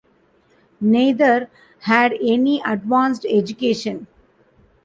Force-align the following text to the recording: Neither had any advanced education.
Neither 0.79 1.47
had 1.81 2.13
any 2.19 2.59
advanced 2.65 3.23
education. 3.29 4.07